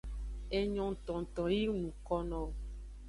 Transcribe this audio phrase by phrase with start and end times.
[0.59, 2.51] Enyo tongto yi ng nuko nowo.